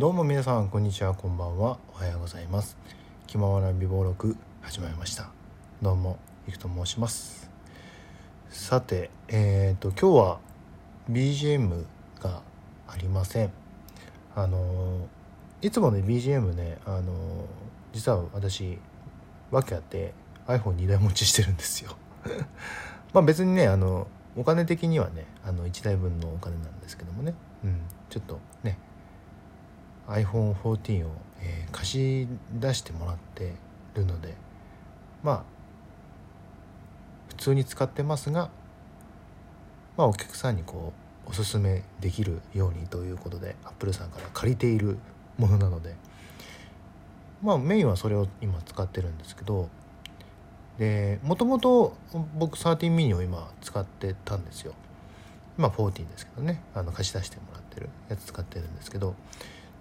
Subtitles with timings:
[0.00, 1.76] どうも皆さんこんにちはこんばんは。
[1.92, 2.78] おはようございます。
[3.26, 5.28] 気ままな美貌録始まりました。
[5.82, 7.50] どうもいくと申します。
[8.48, 10.40] さてえっ、ー、と今日は
[11.10, 11.84] BGM
[12.18, 12.40] が
[12.88, 13.52] ありません。
[14.34, 15.06] あの
[15.60, 17.12] いつもね BGM ねあの
[17.92, 18.78] 実は私
[19.50, 20.14] 訳あって
[20.46, 21.94] iPhone2 台持ちしてるんですよ。
[23.12, 28.78] まあ別にねあのお金的にはねあの1台分のお金なんですけどもね、うん、ちょっとね
[30.10, 33.54] iPhone14 を、えー、貸し出してもらって
[33.94, 34.34] るので
[35.22, 35.42] まあ
[37.28, 38.50] 普通に使ってますが、
[39.96, 40.92] まあ、お客さんにこ
[41.26, 44.98] うおすすめできるようにということでアップルさんから借りている
[45.38, 45.94] ものなので
[47.42, 49.68] まあメインはそれを今使ってるんですけど
[50.78, 51.96] でもともと
[52.36, 54.72] 僕13ミニを今使ってたんですよ。
[55.58, 56.62] まあ14ですけどね。
[56.74, 59.14] あの貸し出してもらってるやつ使ってるんですけど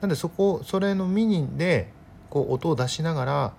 [0.02, 1.92] なんでそこそれのミニで
[2.30, 3.54] こう音を出しながら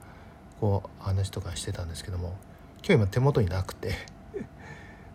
[0.60, 2.36] こう話とかしてたんですけども
[2.78, 3.94] 今日今手元になくて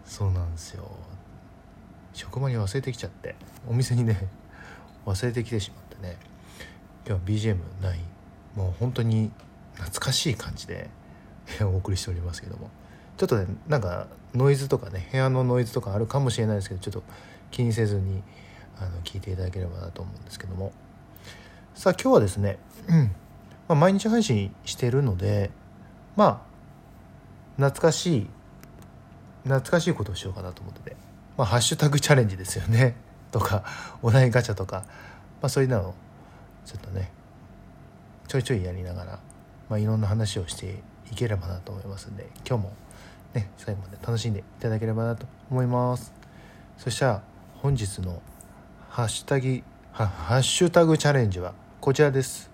[0.06, 0.90] そうなんですよ。
[2.14, 3.36] 職場に忘れてきちゃって
[3.68, 4.28] お店にね
[5.06, 6.18] 忘れてきてしまってね
[7.08, 8.00] 今日は BGM ない。
[8.56, 9.32] もう本当に
[9.74, 10.90] 懐かしい感じで
[11.62, 12.70] お送りしておりますけども。
[13.18, 17.04] ちょっとねなんかノイズとかね部屋のノイズとかあるかもしれないですけどちょっと
[17.50, 18.22] 気にせずに
[18.78, 20.72] あの聞いていただければなと思うんですけども。
[21.76, 23.12] さあ今日はですね、うん。
[23.68, 25.52] まあ、毎日配信してるので
[26.16, 28.28] まあ懐かしい
[29.44, 30.96] 懐かしいことをしようかなと思ってて、
[31.38, 32.96] まあ、ハッシュタグチャレンジですよね
[33.32, 33.64] とか
[34.02, 34.84] お題ガチャとか、
[35.42, 35.96] まあ、そういうのを
[36.66, 37.12] ちょっとね
[38.28, 39.20] ちょいちょいやりながら、
[39.70, 40.82] まあ、いろんな話をして
[41.12, 42.74] いければなと思いますんで今日も
[43.34, 46.14] ね最後まで楽しんでいただければなと思います。
[46.78, 47.22] そしたら
[47.62, 48.22] 本日の
[48.90, 50.06] ハッシュタグハ
[50.38, 51.54] ッシュタグチャレンジは
[51.86, 52.50] こちらです。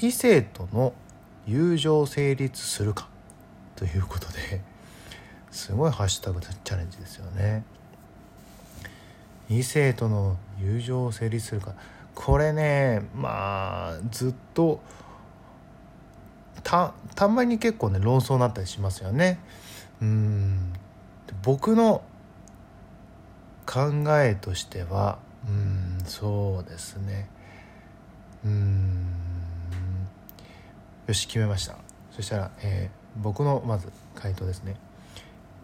[0.00, 0.92] 異性との
[1.46, 3.06] 友情成立するか。
[3.76, 4.62] ということで
[5.52, 7.62] すごいハッシュタグチャレンジですよね。
[9.48, 11.74] 異性との友情を成立するか。
[12.16, 14.80] これねまあずっと
[16.64, 19.38] たたまに結構ね論争になったりしますよね。
[20.02, 20.72] うん。
[21.44, 22.02] 僕の
[23.66, 27.35] 考えとしてはうんそうですね。
[28.44, 29.06] うん。
[31.06, 31.76] よし決めました。
[32.12, 34.76] そしたら、えー、僕のまず回答ですね。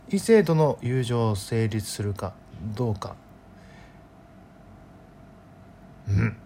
[0.09, 2.35] 異性との友情成立するか
[2.75, 3.17] どうか。
[6.09, 6.37] うん。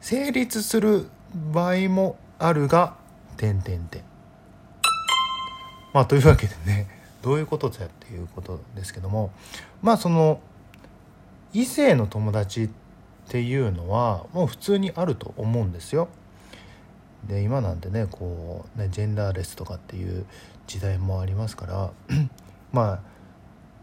[0.00, 1.08] 成立する
[1.52, 2.94] 場合もあるが
[3.36, 4.02] 点点点。
[5.92, 6.86] まあというわけでね
[7.22, 9.30] どういうことだっていうことですけども。
[9.82, 10.40] まあその
[11.52, 12.85] 異性の友達って
[13.26, 16.08] っていうのはもう普通にあると思うんですよ。
[17.26, 20.24] で今なんてねこうねジェンダーレスとかっていう
[20.68, 21.90] 時代もありますから
[22.72, 23.00] まあ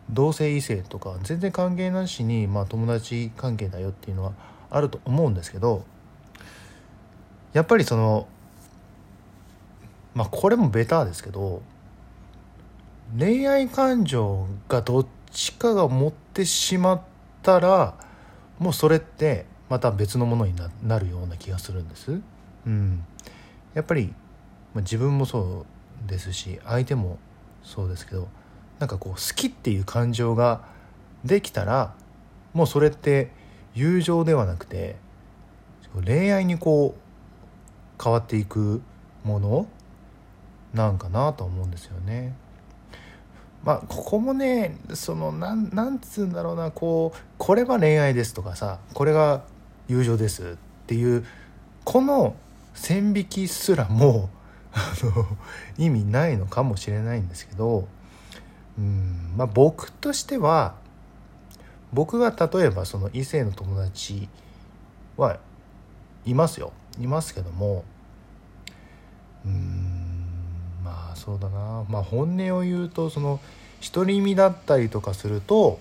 [0.09, 4.33] 同性異性とか全然関係なしに、まあ、友達関係だよっていうのは
[4.69, 5.83] あると思うんですけど
[7.51, 8.27] やっぱりその
[10.13, 11.61] まあこれもベターですけど
[13.17, 17.01] 恋愛感情がどっちかが持ってしまっ
[17.41, 17.95] たら
[18.63, 22.21] もうそれってまた別のものになるような気がするんです。
[22.65, 23.03] うん、
[23.73, 24.13] やっぱり、
[24.73, 25.65] まあ、自分もそ
[26.05, 27.19] うですし相手も
[27.61, 28.29] そうですけど
[28.79, 30.61] なんかこう好きっていう感情が
[31.25, 31.93] できたら
[32.53, 33.31] もうそれって
[33.75, 34.95] 友情ではなくて
[36.05, 38.81] 恋愛にこう変わっていく
[39.25, 39.67] もの
[40.73, 42.33] なんかなと思うんですよね。
[43.63, 49.43] まあここもねそのなんなんつうんだろうなこうこれは恋愛ですとかさこれが
[49.87, 50.55] 友情ですっ
[50.87, 51.25] ていう
[51.83, 52.35] この
[52.73, 54.29] 線引きすらも
[54.73, 55.27] あの
[55.77, 57.87] 意味ないのかもしれないんですけど
[58.77, 60.75] うんまあ僕としては
[61.93, 64.27] 僕が例えばその異性の友達
[65.15, 65.37] は
[66.25, 66.73] いますよ。
[66.99, 67.83] いますけども
[69.45, 69.92] うん
[71.15, 73.39] そうだなまあ本音を言うとその
[73.93, 75.79] 独り身だったりとかすると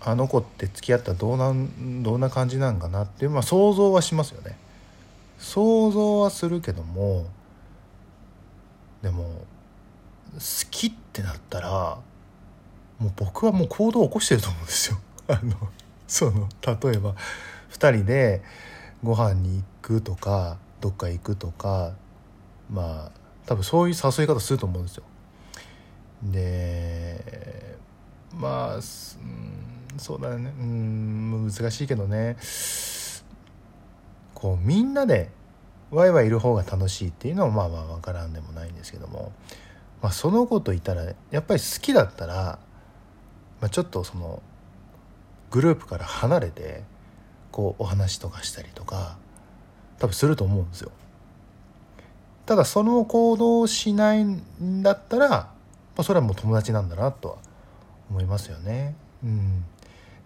[0.00, 4.56] あの子って付き合ったらどうなんどんな感じなんかなっていう、まあ、想像はしますよね。
[5.38, 7.26] 想像はするけども
[9.02, 9.24] でも
[10.34, 10.40] 好
[10.70, 11.98] きってなったら
[12.98, 14.98] もう僕はもう行動を起こしてると思うんですよ。
[15.28, 15.54] あの
[16.06, 17.14] その例えば
[17.72, 18.42] 2人で
[19.02, 21.92] ご飯に行くとかどっか行くとか
[22.70, 25.04] まあ多分そういう誘い方すると思うんですよ。
[26.22, 27.76] で
[28.34, 28.82] まあうん
[29.98, 32.36] そうだねうん難しいけどね
[34.34, 35.30] こうみんなで
[35.90, 39.32] ワイワイいる方が楽しいっていうのはまあまあ分からんでもないんですけども、
[40.02, 42.58] まあ、その子といたらやっぱり好きだったら、
[43.60, 44.42] まあ、ちょっとその
[45.50, 46.82] グループから離れて
[47.52, 49.16] こうお話とかしたりとか
[49.98, 50.90] 多分すると思うんですよ。
[52.46, 55.52] ただその行動をしないんだったら、ま
[55.98, 57.36] あ、それはもう友達なんだなとは
[58.08, 58.94] 思いますよね。
[59.24, 59.64] うん、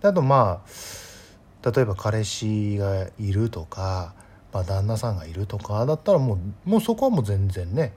[0.02, 4.14] あとまあ例えば彼氏がいるとか、
[4.52, 7.94] まあ、旦那さんがいるとかだったらもうもうそこはもう全然ね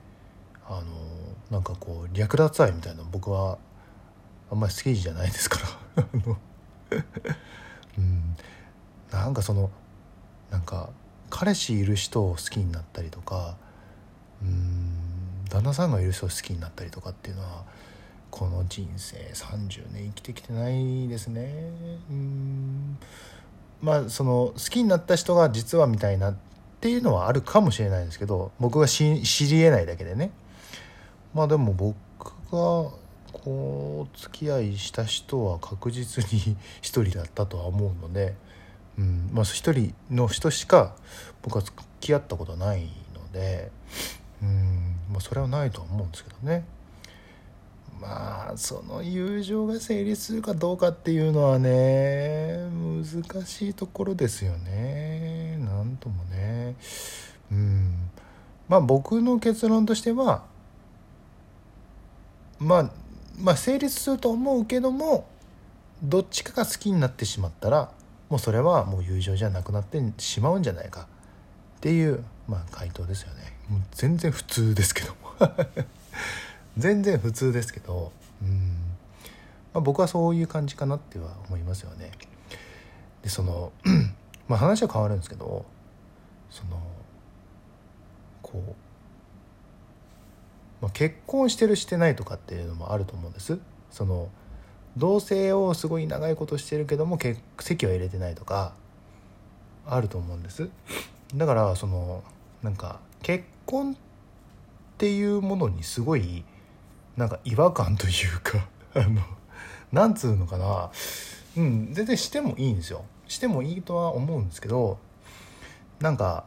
[0.66, 0.84] あの
[1.50, 3.58] なんかこう略奪愛みたいな僕は
[4.50, 5.58] あんまり好きじゃないですか
[5.96, 6.04] ら。
[7.98, 8.36] うん、
[9.12, 9.70] なんかその
[10.50, 10.90] なんか
[11.30, 13.56] 彼氏いる人を好きになったりとか
[15.54, 17.64] 旦那さんがいる人を好きになったりとかっていうのは
[18.30, 21.70] この人生30年生きてきてないですね。
[22.10, 22.98] うん。
[23.80, 26.36] まあその好きになった人が実はみたいなっ
[26.80, 30.32] ていうのはあるかもしれないですけど僕が知りえないだけでね。
[31.32, 31.94] まあでも僕
[32.50, 32.90] が
[33.32, 38.34] こう付き合いした人は確実に 一人だったとは思うので、
[38.98, 39.30] うん。
[39.32, 40.96] まあ、一人の人しか
[41.42, 43.70] 僕は付き合ったことないので、
[44.44, 46.64] うんまあ、それはないとは思うんですけどね。
[48.00, 55.56] まあその友情が成立するかどうかっていうのはね難しいところですよね。
[55.60, 56.76] 何ともね。
[57.50, 58.10] うん。
[58.68, 60.44] まあ僕の結論としては
[62.58, 62.90] まあ
[63.38, 65.26] まあ成立すると思うけども
[66.02, 67.90] どっちかが好きになってしまったら
[68.28, 71.08] もうそれはもう友情じゃなくなってしまうんじゃないか
[71.76, 73.53] っていう、まあ、回答ですよね。
[73.68, 75.14] もう全然普通ですけど。
[76.76, 78.12] 全然普通ですけど。
[78.42, 78.96] うん、
[79.72, 82.10] まあ、僕はそういう感じかなっては思いますよね。
[83.22, 83.72] でその
[84.48, 85.64] まあ話は変わるんですけど
[86.50, 86.78] その
[88.42, 88.74] こう
[90.84, 93.58] まあ、結婚してるしてないとかっていうのもあると思うんです。
[93.90, 94.28] その
[94.98, 97.18] 同棲をすごい長いことしてるけども
[97.58, 98.74] 籍は入れてないとか
[99.86, 100.68] あると思うんです。
[101.34, 102.22] だからその
[102.62, 103.96] なんか結婚っ
[104.98, 106.44] ていうものにすごい
[107.16, 109.20] なんか違和感というか あの
[109.92, 110.90] なんつうのかな。
[111.56, 113.04] うん全然してもいいんですよ。
[113.28, 114.98] してもいいとは思うんですけど
[116.00, 116.44] なんか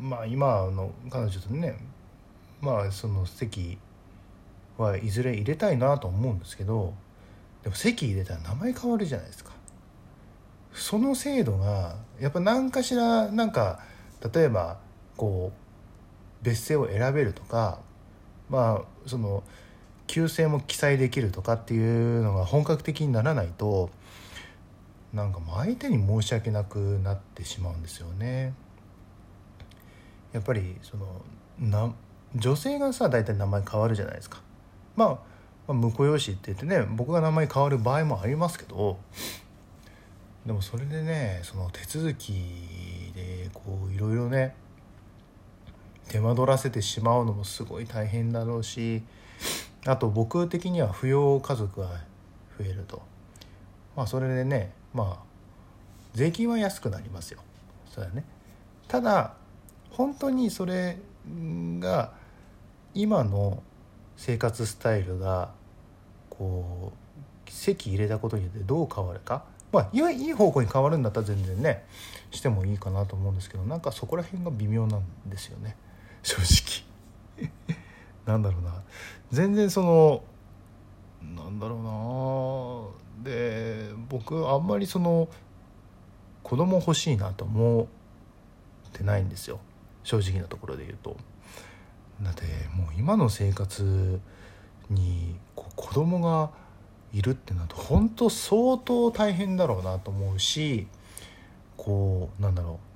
[0.00, 1.78] まあ今の彼女とね
[2.60, 3.78] まあその席
[4.76, 6.94] はいずれ入れたいなと思うんですけど
[7.62, 9.52] でも席入れたら名前変わるじゃないですか。
[10.72, 13.80] その制度がやっぱ何かしらなんか
[14.32, 14.78] 例えば
[15.18, 17.80] こう別姓を選べるとか
[18.48, 19.42] まあその
[20.06, 23.90] 旧姓も記載できるとかっていうのが本格的にならないと
[25.12, 28.54] なんかもう相手に申し訳なくなってしまうんですよね。
[30.32, 31.06] やっぱりその
[31.58, 31.92] な
[32.34, 34.40] 女性がさ大体名前変わるじゃないですか。
[34.96, 35.04] ま
[35.66, 38.98] あ、まあ、婿養子って言ってね僕が名前変わる場合もありますけど
[40.44, 42.32] でもそれでねその手続き
[43.14, 44.54] でこういろいろね
[46.08, 49.02] 手間取らせてしまうのもすごい大変だろうし
[49.86, 51.88] あと僕的には扶養家族が
[52.58, 53.02] 増えると。
[53.96, 55.28] まあそれでねまあ
[56.14, 57.40] 税金は安くなりますよ。
[57.90, 58.24] それはね。
[58.88, 59.34] ただ
[59.90, 60.98] 本当にそれ
[61.78, 62.12] が
[62.94, 63.62] 今の
[64.16, 65.50] 生活スタイルが
[66.30, 66.92] こ
[67.46, 69.44] う席入れたことによってどう変わるか。
[69.70, 71.84] まあいい方向に変わるんだったら全然ね
[72.30, 75.76] してもいいかなと思うんですけどなんかそこら辺が微妙なんですよね。
[76.22, 76.36] 正
[77.36, 77.48] 直。
[78.26, 78.82] なんだろうな。
[79.30, 80.22] 全然その
[81.22, 83.24] なんだろうな。
[83.24, 85.28] で僕あんまりその
[86.42, 87.86] 子供欲しいなと思っ
[88.92, 89.60] てないんですよ。
[90.04, 91.16] 正直なところで言うと。
[92.22, 92.44] だって
[92.74, 94.20] もう今の生活
[94.90, 96.50] にこう子供が
[97.12, 100.88] いるってなると本当相当大変だろうなと思うし
[101.76, 102.87] こうなんだろう。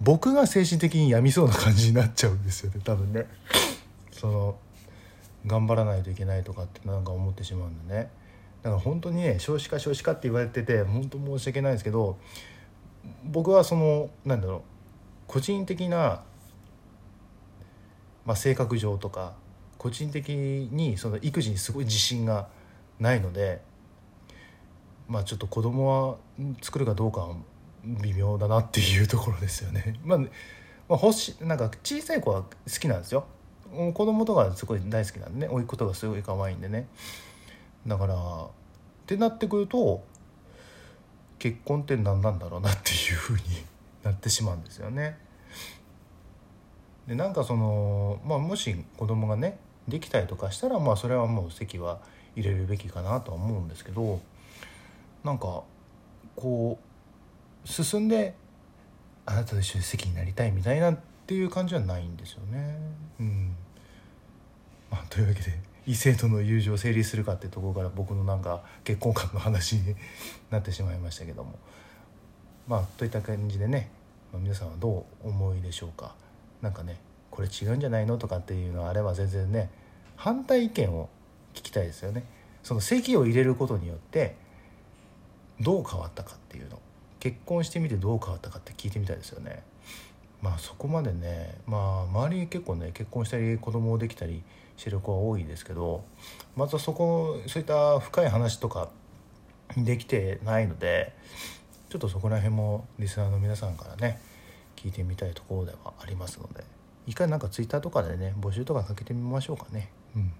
[0.00, 3.26] 僕が精神的に病みそうな感じになっちゃうんですよね多分ね。
[4.12, 4.58] その
[5.46, 8.10] 頑張らないといけないとかってなんか思ってしまうんでね
[8.62, 12.18] だから本当にね少子化少子化って言われてて本当申し訳ないんですけど
[13.24, 14.60] 僕はそのなんだろう
[15.26, 16.22] 個人的な
[18.30, 19.32] まあ、性格上とか
[19.78, 22.48] 個人的にその育児にすごい自信が
[22.98, 23.60] ないので
[25.08, 26.16] まあちょっと子供は
[26.62, 27.34] 作るかどうかは
[27.84, 29.98] 微妙だなっていうところですよね。
[30.04, 30.28] まあ、まあ、
[30.90, 32.48] 欲しなんか小さい子は好
[32.80, 33.26] きなんですよ。
[33.70, 36.88] 子供とかすごい大好きなんでね甥っ子とかすごい可愛いんでね
[37.86, 38.48] だからっ
[39.06, 40.02] てなってくると
[41.38, 43.42] 結婚って何なんだろうなっていうふうに
[44.02, 45.18] なってしまうんですよね。
[47.06, 49.58] でなんかその、まあ、もし子供がね
[49.88, 52.00] できたりとかしたらまあそれはもう籍は
[52.36, 54.20] 入れるべきかなとは思うんですけど
[55.24, 55.62] なんか
[56.36, 56.89] こう
[57.64, 58.34] 進んで
[59.26, 62.76] あなたと一緒に席になりたいみたいなっていう感じはないんですよね。
[63.20, 63.54] うん。
[64.90, 69.94] まあ、というわけで異性との友情を成立するかってところから僕のなんか結婚観の話に
[70.50, 71.58] なってしまいましたけども。
[72.66, 73.90] まあといった感じでね、
[74.32, 76.14] まあ、皆さんはどう思いでしょうか。
[76.62, 77.00] なんかね
[77.30, 79.70] これ違うんじゃないのとかっていうのはあれば全然ね
[80.16, 81.08] 反対意見を
[81.54, 82.24] 聞きたいですよね。
[82.62, 84.36] その席を入れることによって
[85.60, 86.79] どう変わったかっていうの
[87.20, 89.62] 結婚してみてどう変わったかって聞いてみたいですよね
[90.42, 94.42] まあそこまでねまあ周りに結構ね結婚したり子供できたり
[94.76, 96.04] してる子は多いですけど
[96.56, 98.88] まずはそこそういった深い話とか
[99.76, 101.14] できてないので
[101.90, 104.20] ちょっとそこら辺もリスナーの皆さんからね
[104.76, 106.64] 聞いてみたいところではありますので
[107.06, 109.90] 一回なんかツイッターとかでね募集とかかけてみましょうかね。
[110.16, 110.32] うん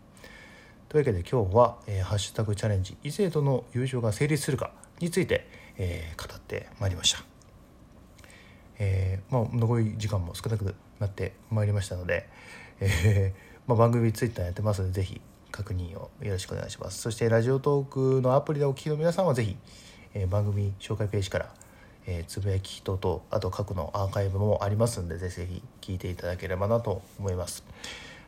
[0.90, 5.46] というわけで今日は、えー、ハッシュタグチャレンジ異性との友情が成立するかについて、
[5.80, 7.24] えー、語ってまいりました。
[8.78, 12.28] えー、まあ、残り時間も少なくなってまいりましたので、
[12.80, 15.20] えー、まあ、番組ツイッターやってますのでぜひ
[15.50, 17.00] 確認をよろしくお願いします。
[17.00, 19.56] そしてラジオトークのアプリでお聞きの皆さんはぜひ、
[20.14, 21.52] え、番組紹介ページから
[22.06, 27.64] えー、つぶやき等々あと過去のアーカイブもありますんでぜひぜひ聞いていただければなと思います。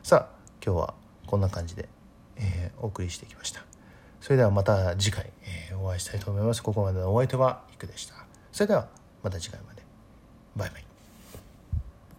[0.03, 0.93] さあ今日は
[1.27, 1.89] こんな感じで、
[2.37, 3.72] えー、お送りしてきました。
[4.23, 6.63] それではまた次回、えー、お会いしたいと思います。
[6.63, 8.15] ここまでのお相手はいくでした。
[8.53, 8.87] それでは
[9.21, 9.83] また次回まで。
[10.55, 10.92] バイバイ。